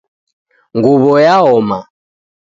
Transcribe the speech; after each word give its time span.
Nguwo 0.75 1.11
yaoma 1.27 1.79